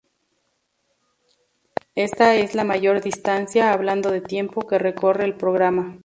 [1.93, 5.99] Esta es la mayor distancia, hablando de tiempo, que recorre el programa.